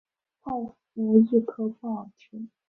[0.41, 2.47] 泡芙一颗不好吃